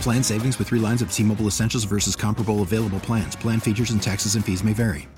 [0.00, 3.36] Plan savings with three lines of T Mobile Essentials versus comparable available plans.
[3.36, 5.08] Plan features and taxes and fees may vary.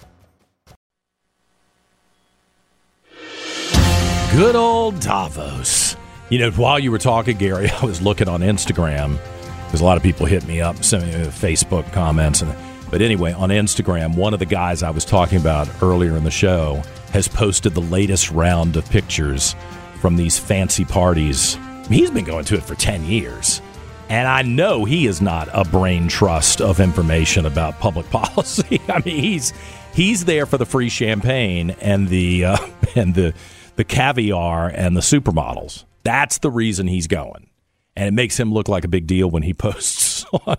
[4.33, 5.97] Good old Davos.
[6.29, 9.19] You know, while you were talking, Gary, I was looking on Instagram
[9.65, 12.43] because a lot of people hit me up, sending me uh, Facebook comments.
[12.43, 12.55] And,
[12.91, 16.31] but anyway, on Instagram, one of the guys I was talking about earlier in the
[16.31, 16.83] show
[17.13, 19.57] has posted the latest round of pictures
[20.01, 21.59] from these fancy parties.
[21.89, 23.63] He's been going to it for 10 years.
[24.09, 28.81] And I know he is not a brain trust of information about public policy.
[28.89, 29.53] I mean, he's
[29.93, 32.57] he's there for the free champagne and the uh,
[32.95, 33.35] and the
[33.77, 35.85] the caviar and the supermodels.
[36.05, 37.51] That's the reason he's going,
[37.97, 40.57] and it makes him look like a big deal when he posts on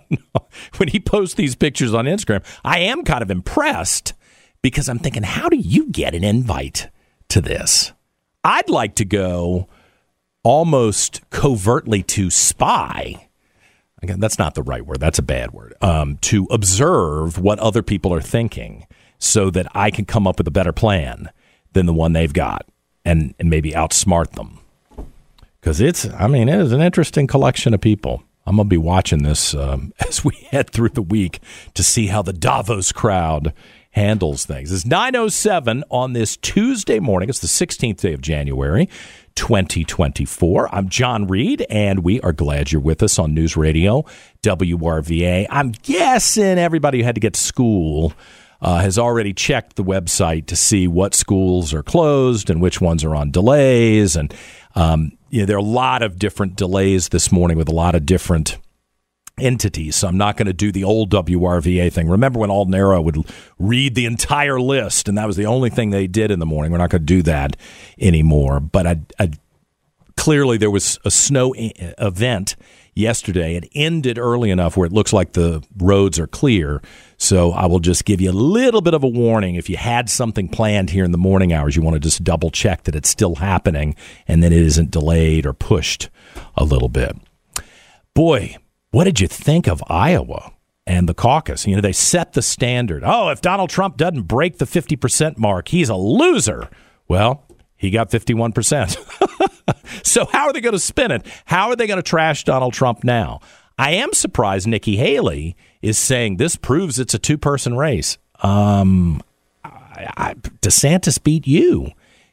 [0.78, 2.46] when he posts these pictures on Instagram.
[2.64, 4.14] I am kind of impressed
[4.62, 6.90] because I'm thinking, how do you get an invite
[7.30, 7.94] to this?
[8.44, 9.68] I'd like to go
[10.44, 13.30] almost covertly to spy
[14.02, 15.00] again, that's not the right word.
[15.00, 15.74] That's a bad word.
[15.82, 20.48] Um, to observe what other people are thinking so that I can come up with
[20.48, 21.30] a better plan
[21.74, 22.66] than the one they've got
[23.06, 24.60] and, and maybe outsmart them.
[25.60, 28.24] Because it's, I mean, it is an interesting collection of people.
[28.46, 31.40] I'm going to be watching this um, as we head through the week
[31.74, 33.54] to see how the Davos crowd
[33.92, 34.72] handles things.
[34.72, 37.28] It's 907 on this Tuesday morning.
[37.28, 38.88] It's the 16th day of January.
[39.40, 40.76] 2024.
[40.76, 44.04] I'm John Reed, and we are glad you're with us on News Radio
[44.44, 45.48] WRVA.
[45.50, 48.12] I'm guessing everybody who had to get to school
[48.62, 53.06] uh, has already checked the website to see what schools are closed and which ones
[53.06, 54.18] are on delays.
[54.18, 54.34] And
[54.76, 57.96] um, you know, there are a lot of different delays this morning with a lot
[57.96, 58.58] of different
[59.42, 59.96] entities.
[59.96, 62.10] So I'm not going to do the old WRVA thing.
[62.10, 63.18] Remember when Alden Arrow would
[63.58, 66.72] read the entire list, and that was the only thing they did in the morning.
[66.72, 67.58] We're not going to do that
[68.00, 68.60] anymore.
[68.60, 69.32] But I, I,
[70.18, 72.56] clearly there was a snow event
[72.94, 73.56] yesterday.
[73.56, 76.82] It ended early enough where it looks like the roads are clear.
[77.18, 79.56] So I will just give you a little bit of a warning.
[79.56, 82.52] If you had something planned here in the morning hours, you want to just double
[82.52, 83.96] check that it's still happening
[84.28, 86.10] and that it isn't delayed or pushed
[86.56, 87.16] a little bit.
[88.14, 88.58] Boy,
[88.92, 90.54] what did you think of Iowa
[90.88, 91.68] and the caucus?
[91.68, 93.04] You know, they set the standard.
[93.06, 96.70] Oh, if Donald Trump doesn't break the 50% mark, he's a loser.
[97.08, 97.46] Well,
[97.76, 100.06] he got 51%.
[100.06, 101.26] so, how are they going to spin it?
[101.46, 103.40] How are they going to trash Donald Trump now?
[103.78, 108.18] I am surprised Nikki Haley is saying this proves it's a two person race.
[108.42, 109.22] Um,
[109.64, 111.92] I, I, DeSantis beat you,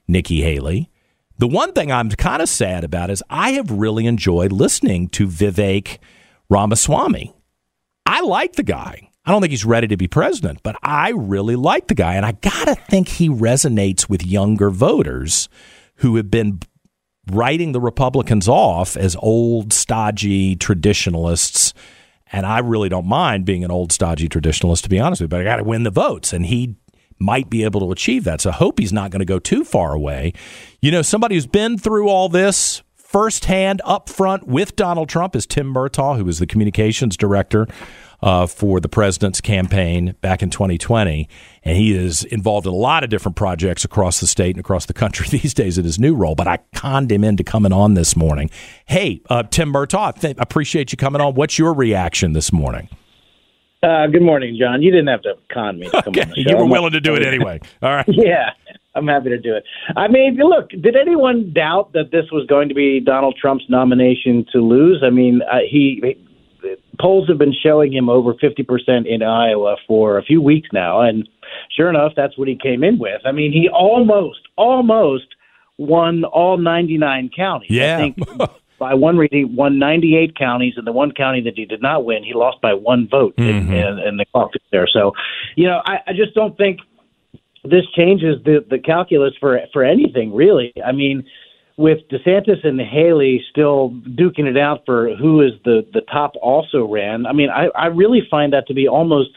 [0.09, 0.91] Nikki Haley.
[1.39, 5.29] The one thing I'm kind of sad about is I have really enjoyed listening to
[5.29, 5.99] Vivek
[6.49, 7.35] Ramaswamy.
[8.05, 9.11] I like the guy.
[9.25, 12.15] I don't think he's ready to be president, but I really like the guy.
[12.15, 15.49] And I got to think he resonates with younger voters
[15.97, 16.61] who have been
[17.33, 21.75] writing the Republicans off as old, stodgy traditionalists.
[22.31, 25.37] And I really don't mind being an old, stodgy traditionalist, to be honest with you,
[25.37, 26.33] but I got to win the votes.
[26.33, 26.77] And he
[27.19, 28.41] might be able to achieve that.
[28.41, 30.35] So I hope he's not going to go too far away.
[30.81, 35.47] You know, somebody who's been through all this firsthand up front with Donald Trump is
[35.47, 37.69] Tim Murtaugh, who was the communications director
[38.23, 41.29] uh, for the president's campaign back in 2020.
[41.63, 44.87] And he is involved in a lot of different projects across the state and across
[44.87, 46.35] the country these days in his new role.
[46.35, 48.51] But I conned him into coming on this morning.
[48.87, 51.35] Hey, uh, Tim Murtaugh, th- appreciate you coming on.
[51.35, 52.89] What's your reaction this morning?
[53.83, 54.83] Uh, good morning, John.
[54.83, 56.23] You didn't have to con me to come okay.
[56.23, 56.51] on the show.
[56.51, 57.61] You were willing to do it anyway.
[57.83, 58.07] All right.
[58.09, 58.51] yeah.
[58.95, 59.65] I'm happy to do it.
[59.95, 64.47] I mean, look, did anyone doubt that this was going to be Donald Trump's nomination
[64.53, 65.03] to lose?
[65.05, 66.27] I mean, uh, he, he
[66.99, 71.29] polls have been showing him over 50% in Iowa for a few weeks now, and
[71.77, 73.21] sure enough, that's what he came in with.
[73.27, 75.27] I mean, he almost, almost
[75.77, 77.71] won all 99 counties.
[77.71, 78.09] Yeah.
[78.79, 82.05] By one read, he won 98 counties, and the one county that he did not
[82.05, 83.73] win, he lost by one vote mm-hmm.
[83.73, 84.87] in, in, in the caucus there.
[84.87, 85.13] So,
[85.55, 86.81] you know, I, I just don't think
[87.65, 90.73] this changes the the calculus for for anything really.
[90.85, 91.27] I mean,
[91.79, 96.87] with DeSantis and Haley still duking it out for who is the the top also
[96.87, 97.27] ran.
[97.27, 99.31] I mean, I I really find that to be almost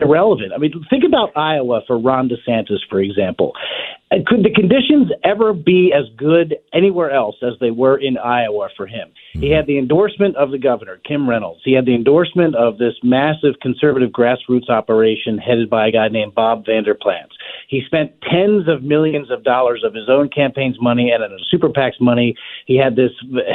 [0.00, 0.52] irrelevant.
[0.54, 3.52] I mean, think about Iowa for Ron DeSantis, for example.
[4.26, 8.86] Could the conditions ever be as good anywhere else as they were in Iowa for
[8.86, 9.08] him?
[9.08, 9.40] Mm-hmm.
[9.42, 11.60] He had the endorsement of the governor, Kim Reynolds.
[11.62, 16.34] He had the endorsement of this massive conservative grassroots operation headed by a guy named
[16.34, 17.36] Bob Vander Plaats.
[17.68, 21.68] He spent tens of millions of dollars of his own campaign's money and a super
[21.68, 22.34] PAC's money.
[22.66, 23.10] He had this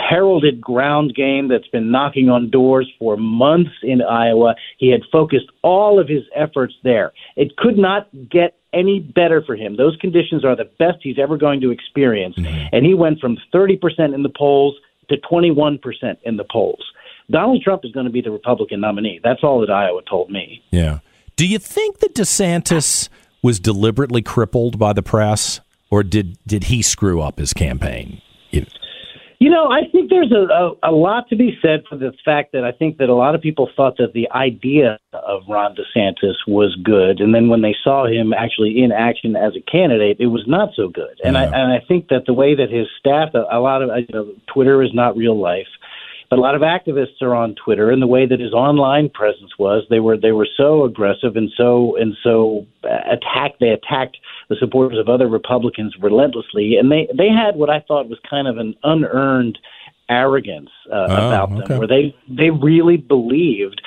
[0.10, 4.56] heralded ground game that's been knocking on doors for months in Iowa.
[4.78, 7.12] He had focused all of his efforts there.
[7.36, 9.78] It could not get any better for him.
[9.78, 12.36] Those conditions are the best he's ever going to experience.
[12.38, 12.68] Mm-hmm.
[12.72, 14.76] And he went from 30% in the polls
[15.10, 15.80] to 21%
[16.24, 16.84] in the polls.
[17.32, 19.20] Donald Trump is going to be the Republican nominee.
[19.24, 20.62] That's all that Iowa told me.
[20.70, 21.00] Yeah.
[21.36, 23.10] Do you think that DeSantis
[23.44, 25.60] was deliberately crippled by the press,
[25.92, 28.22] or did did he screw up his campaign?
[29.44, 32.54] You know, I think there's a, a, a lot to be said for the fact
[32.54, 36.36] that I think that a lot of people thought that the idea of Ron DeSantis
[36.48, 40.28] was good, and then when they saw him actually in action as a candidate, it
[40.28, 41.20] was not so good.
[41.26, 41.42] And yeah.
[41.42, 44.14] I and I think that the way that his staff, a, a lot of you
[44.14, 45.68] know, Twitter is not real life.
[46.34, 49.52] But a lot of activists are on Twitter, and the way that his online presence
[49.60, 53.60] was, they were they were so aggressive and so and so attacked.
[53.60, 54.18] They attacked
[54.50, 58.48] the supporters of other Republicans relentlessly, and they they had what I thought was kind
[58.48, 59.60] of an unearned
[60.10, 61.78] arrogance uh, oh, about them, okay.
[61.78, 63.80] where they they really believed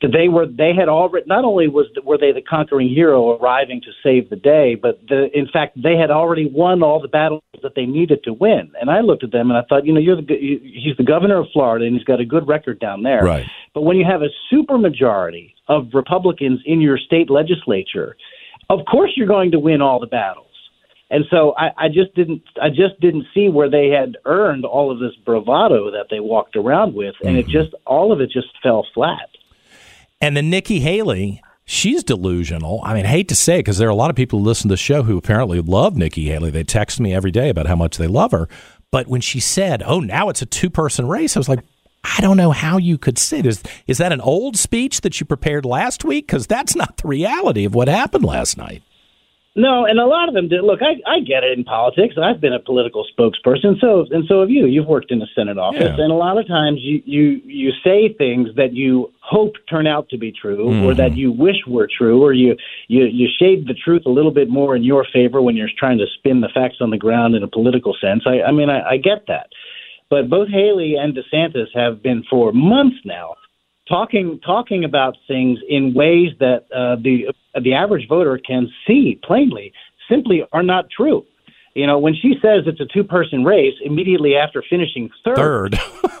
[0.00, 3.90] they were they had already not only was were they the conquering hero arriving to
[4.02, 7.74] save the day, but the, in fact they had already won all the battles that
[7.74, 8.70] they needed to win.
[8.80, 11.38] And I looked at them and I thought, you know, you're the he's the governor
[11.38, 13.24] of Florida and he's got a good record down there.
[13.24, 13.46] Right.
[13.72, 18.16] But when you have a supermajority of Republicans in your state legislature,
[18.68, 20.48] of course you're going to win all the battles.
[21.10, 24.90] And so I, I just didn't I just didn't see where they had earned all
[24.90, 27.48] of this bravado that they walked around with, and mm-hmm.
[27.48, 29.28] it just all of it just fell flat.
[30.24, 32.80] And then Nikki Haley, she's delusional.
[32.82, 34.44] I mean, I hate to say it because there are a lot of people who
[34.46, 36.48] listen to the show who apparently love Nikki Haley.
[36.50, 38.48] They text me every day about how much they love her.
[38.90, 41.60] But when she said, "Oh, now it's a two-person race," I was like,
[42.04, 43.62] I don't know how you could say this.
[43.86, 46.26] Is that an old speech that you prepared last week?
[46.26, 48.82] Because that's not the reality of what happened last night.
[49.56, 50.64] No, and a lot of them did.
[50.64, 52.16] Look, I, I get it in politics.
[52.20, 54.66] I've been a political spokesperson, so and so have you.
[54.66, 56.02] You've worked in the Senate office, yeah.
[56.02, 60.08] and a lot of times you you you say things that you hope turn out
[60.08, 60.84] to be true, mm.
[60.84, 61.18] or that mm-hmm.
[61.18, 62.56] you wish were true, or you
[62.88, 65.98] you you shade the truth a little bit more in your favor when you're trying
[65.98, 68.24] to spin the facts on the ground in a political sense.
[68.26, 69.50] I, I mean, I, I get that,
[70.10, 73.36] but both Haley and DeSantis have been for months now
[73.88, 77.26] talking talking about things in ways that uh, the
[77.60, 79.72] the average voter can see plainly
[80.08, 81.24] simply are not true.
[81.74, 85.80] You know, when she says it's a two person race immediately after finishing third, third.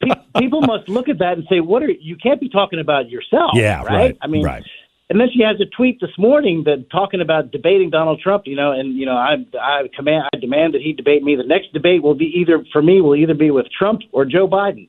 [0.00, 2.16] people, people must look at that and say, "What are you?
[2.16, 3.88] Can't be talking about yourself." Yeah, right.
[3.88, 4.64] right I mean, right.
[5.10, 8.54] And then she has a tweet this morning that talking about debating Donald Trump, you
[8.56, 11.36] know, and you know, I I command I demand that he debate me.
[11.36, 14.46] The next debate will be either for me will either be with Trump or Joe
[14.46, 14.88] Biden.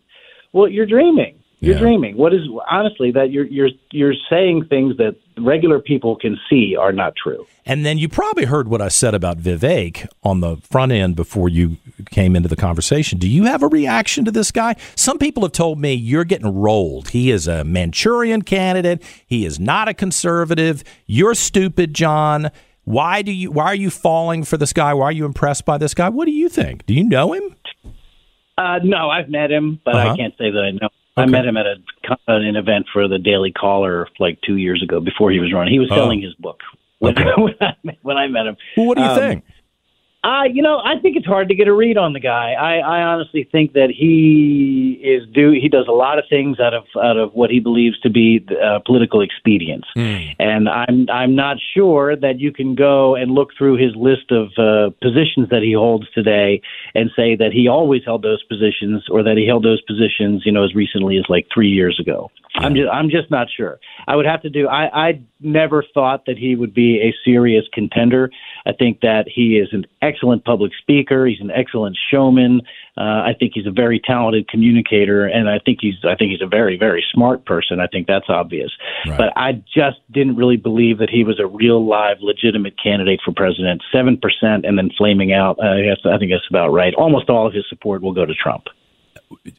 [0.51, 1.38] Well, you're dreaming.
[1.61, 1.81] You're yeah.
[1.81, 2.15] dreaming.
[2.15, 2.41] What is
[2.71, 7.45] honestly that you're you're you're saying things that regular people can see are not true.
[7.65, 11.49] And then you probably heard what I said about Vivek on the front end before
[11.49, 11.77] you
[12.11, 13.19] came into the conversation.
[13.19, 14.75] Do you have a reaction to this guy?
[14.95, 17.09] Some people have told me you're getting rolled.
[17.09, 19.03] He is a Manchurian candidate.
[19.25, 20.83] He is not a conservative.
[21.07, 22.51] You're stupid, John.
[22.85, 24.93] Why do you why are you falling for this guy?
[24.93, 26.07] Why are you impressed by this guy?
[26.07, 26.85] What do you think?
[26.85, 27.55] Do you know him?
[28.57, 30.13] Uh, no, I've met him, but uh-huh.
[30.13, 31.23] I can't say that I know Okay.
[31.23, 31.75] I met him at a
[32.27, 35.73] an event for the Daily Caller like two years ago before he was running.
[35.73, 35.95] He was oh.
[35.95, 36.59] selling his book
[36.99, 37.41] when, okay.
[37.41, 38.57] when, I, when I met him.
[38.77, 39.43] Well, what do you um, think?
[40.21, 42.51] Uh, you know, I think it's hard to get a read on the guy.
[42.51, 46.73] I, I honestly think that he is do he does a lot of things out
[46.73, 50.35] of out of what he believes to be uh, political expedience, mm.
[50.37, 54.49] and I'm I'm not sure that you can go and look through his list of
[54.57, 56.61] uh, positions that he holds today
[56.93, 60.51] and say that he always held those positions or that he held those positions, you
[60.51, 62.29] know, as recently as like three years ago.
[62.55, 63.79] I'm just I'm just not sure.
[64.07, 64.67] I would have to do.
[64.67, 68.31] I I never thought that he would be a serious contender.
[68.65, 71.25] I think that he is an excellent public speaker.
[71.25, 72.61] He's an excellent showman.
[72.97, 76.41] Uh, I think he's a very talented communicator, and I think he's I think he's
[76.41, 77.79] a very very smart person.
[77.79, 78.71] I think that's obvious.
[79.05, 79.17] Right.
[79.17, 83.33] But I just didn't really believe that he was a real live legitimate candidate for
[83.33, 83.81] president.
[83.91, 85.57] Seven percent, and then flaming out.
[85.59, 86.93] Uh, I think that's about right.
[86.95, 88.65] Almost all of his support will go to Trump.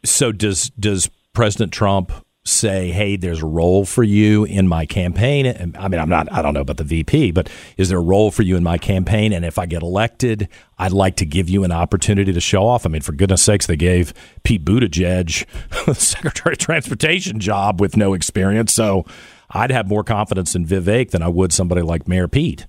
[0.05, 2.13] So does does President Trump
[2.45, 5.75] say, "Hey, there's a role for you in my campaign"?
[5.79, 8.31] I mean, I'm not, I don't know about the VP, but is there a role
[8.31, 9.33] for you in my campaign?
[9.33, 12.87] And if I get elected, I'd like to give you an opportunity to show off.
[12.87, 15.47] I mean, for goodness sakes, they gave Pete Buttigieg
[15.87, 19.05] the Secretary of Transportation job with no experience, so
[19.51, 22.67] I'd have more confidence in Vivek than I would somebody like Mayor Pete.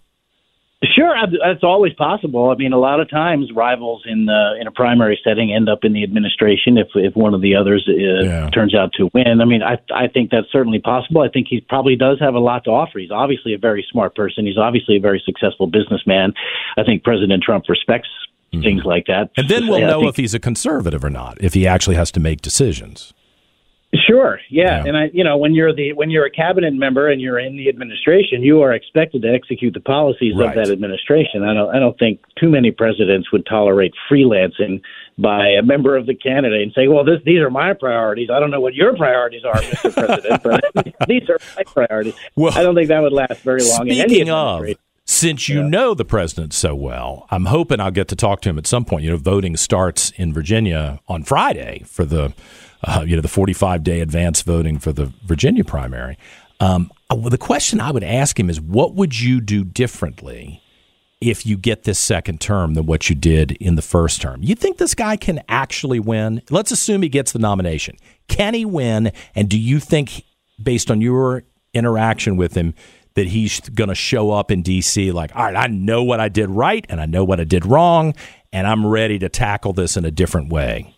[0.83, 2.49] Sure, that's always possible.
[2.49, 5.83] I mean, a lot of times rivals in the in a primary setting end up
[5.83, 8.49] in the administration if if one of the others uh, yeah.
[8.49, 9.41] turns out to win.
[9.41, 11.21] I mean, I I think that's certainly possible.
[11.21, 12.97] I think he probably does have a lot to offer.
[12.97, 14.47] He's obviously a very smart person.
[14.47, 16.33] He's obviously a very successful businessman.
[16.77, 18.09] I think President Trump respects
[18.51, 18.63] mm-hmm.
[18.63, 19.29] things like that.
[19.37, 22.11] And then we'll know think, if he's a conservative or not, if he actually has
[22.13, 23.13] to make decisions.
[24.07, 24.83] Sure, yeah.
[24.83, 24.87] yeah.
[24.87, 27.57] and I, you know, when you're the when you're a cabinet member and you're in
[27.57, 30.49] the administration, you are expected to execute the policies right.
[30.49, 31.43] of that administration.
[31.43, 34.81] I don't, I don't think too many presidents would tolerate freelancing
[35.17, 38.29] by a member of the candidate and say, "Well, this, these are my priorities.
[38.29, 39.93] I don't know what your priorities are, Mr.
[40.41, 43.89] President, but these are my priorities." Well, I don't think that would last very long.
[43.89, 44.65] Speaking of.
[45.03, 45.67] Since you yeah.
[45.67, 48.85] know the president so well, I'm hoping I'll get to talk to him at some
[48.85, 49.03] point.
[49.03, 52.33] You know, voting starts in Virginia on Friday for the
[52.83, 56.17] uh, you know, the 45 day advance voting for the Virginia primary.
[56.59, 60.61] Um, uh, the question I would ask him is, what would you do differently
[61.19, 64.41] if you get this second term than what you did in the first term?
[64.43, 66.41] You think this guy can actually win?
[66.49, 67.97] Let's assume he gets the nomination.
[68.27, 69.11] Can he win?
[69.35, 70.23] And do you think,
[70.61, 72.73] based on your interaction with him,
[73.15, 75.11] that he's going to show up in D.C.
[75.11, 77.65] like, all right, I know what I did right and I know what I did
[77.65, 78.13] wrong,
[78.53, 80.95] and I'm ready to tackle this in a different way?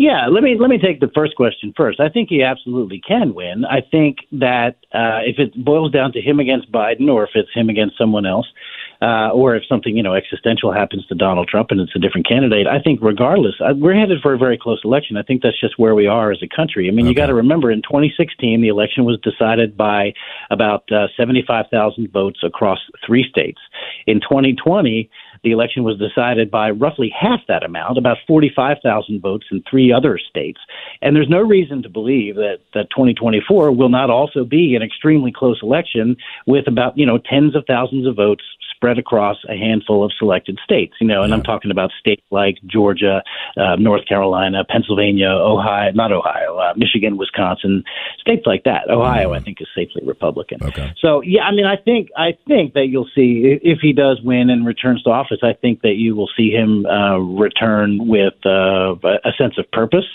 [0.00, 2.00] Yeah, let me let me take the first question first.
[2.00, 3.66] I think he absolutely can win.
[3.66, 7.52] I think that uh, if it boils down to him against Biden, or if it's
[7.54, 8.46] him against someone else,
[9.02, 12.26] uh, or if something you know existential happens to Donald Trump and it's a different
[12.26, 15.18] candidate, I think regardless, uh, we're headed for a very close election.
[15.18, 16.88] I think that's just where we are as a country.
[16.88, 17.10] I mean, okay.
[17.10, 20.14] you got to remember in 2016 the election was decided by
[20.48, 23.60] about uh, 75,000 votes across three states.
[24.06, 25.10] In 2020
[25.42, 30.18] the election was decided by roughly half that amount, about 45,000 votes in three other
[30.18, 30.60] states.
[31.02, 35.32] And there's no reason to believe that, that 2024 will not also be an extremely
[35.32, 36.16] close election
[36.46, 38.44] with about, you know, tens of thousands of votes
[38.80, 40.94] spread across a handful of selected states.
[41.00, 41.36] You know, and yeah.
[41.36, 43.22] I'm talking about states like Georgia,
[43.58, 47.84] uh, North Carolina, Pennsylvania, Ohio, not Ohio, uh, Michigan, Wisconsin,
[48.18, 48.88] states like that.
[48.88, 49.34] Ohio, mm-hmm.
[49.34, 50.62] I think, is safely Republican.
[50.62, 50.92] Okay.
[50.98, 54.48] So yeah, I mean, I think I think that you'll see if he does win
[54.48, 58.94] and returns to office, I think that you will see him uh, return with uh,
[59.02, 60.06] a sense of purpose.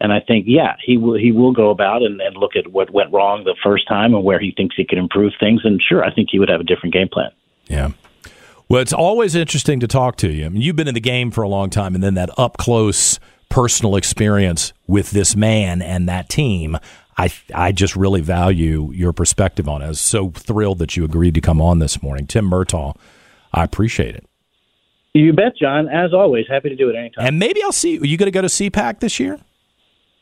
[0.00, 2.90] And I think, yeah, he will he will go about and, and look at what
[2.90, 5.62] went wrong the first time and where he thinks he can improve things.
[5.64, 7.30] And sure, I think he would have a different game plan.
[7.66, 7.90] Yeah.
[8.70, 10.46] Well, it's always interesting to talk to you.
[10.46, 12.56] I mean, you've been in the game for a long time, and then that up
[12.56, 16.78] close personal experience with this man and that team.
[17.18, 19.86] I I just really value your perspective on it.
[19.86, 22.96] I was so thrilled that you agreed to come on this morning, Tim Murtaugh.
[23.52, 24.24] I appreciate it.
[25.14, 25.88] You bet, John.
[25.88, 27.26] As always, happy to do it anytime.
[27.26, 27.98] And maybe I'll see.
[27.98, 29.40] Are you going to go to CPAC this year?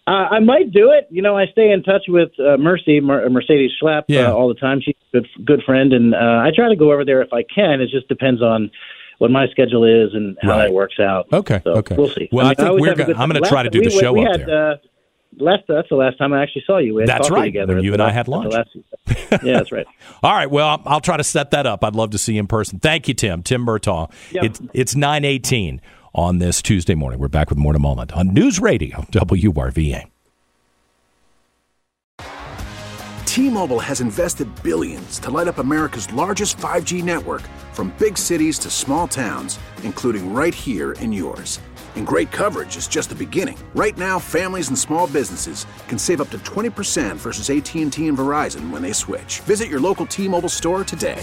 [0.08, 1.06] Uh, I might do it.
[1.10, 4.30] You know, I stay in touch with uh, Mercy Mer- Mercedes Schlapp uh, yeah.
[4.30, 4.80] uh, all the time.
[4.80, 7.42] She's a good good friend, and uh, I try to go over there if I
[7.42, 7.82] can.
[7.82, 8.70] It just depends on
[9.18, 10.58] what my schedule is and how right.
[10.64, 11.26] that works out.
[11.30, 11.94] Okay, so okay.
[11.94, 12.30] We'll see.
[12.32, 12.94] Well, I, mean, I think we're.
[12.94, 14.72] Gonna, I'm going to try to do the show we, up had, there.
[14.72, 14.76] Uh,
[15.36, 16.94] last that's the last time I actually saw you.
[16.94, 17.44] We that's right.
[17.44, 18.54] Together you and last, I had lunch.
[19.06, 19.86] yeah, that's right.
[20.22, 20.50] All right.
[20.50, 21.84] Well, I'll, I'll, try to set that up.
[21.84, 22.78] I'd love to see you in person.
[22.78, 23.42] Thank you, Tim.
[23.42, 24.10] Tim Murtaugh.
[24.32, 24.44] Yep.
[24.44, 25.82] It's it's nine eighteen
[26.14, 27.18] on this Tuesday morning.
[27.18, 30.04] We're back with more in a moment on News Radio WRVA.
[33.38, 38.68] T-Mobile has invested billions to light up America's largest 5G network from big cities to
[38.68, 41.60] small towns, including right here in yours.
[41.94, 43.56] And great coverage is just the beginning.
[43.74, 48.70] Right now, families and small businesses can save up to 20% versus AT&T and Verizon
[48.70, 49.40] when they switch.
[49.40, 51.22] Visit your local T-Mobile store today.